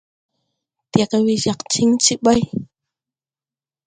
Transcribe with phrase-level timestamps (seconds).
[0.91, 2.41] Tẽg we jag tiŋ ti ɓay.